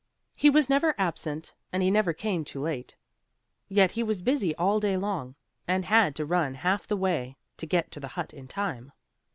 [0.33, 2.95] He was never absent and he never came too late.
[3.69, 5.35] Yet he was busy all day long,
[5.67, 8.93] and had to run half the way to get to the hut in time.